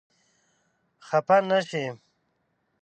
خپه 1.07 1.37
نه 1.49 1.59
شې. 1.67 1.83